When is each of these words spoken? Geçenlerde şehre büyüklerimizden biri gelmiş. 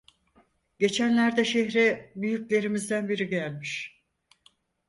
Geçenlerde 0.79 1.45
şehre 1.45 2.11
büyüklerimizden 2.15 3.09
biri 3.09 3.27
gelmiş. 3.29 4.03